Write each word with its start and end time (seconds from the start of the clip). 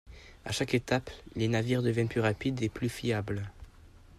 À 0.45 0.51
chaque 0.51 0.73
étape, 0.73 1.11
les 1.35 1.47
navires 1.47 1.83
deviennent 1.83 2.07
plus 2.09 2.21
rapides 2.21 2.63
et 2.63 2.69
plus 2.69 2.89
fiables. 2.89 3.43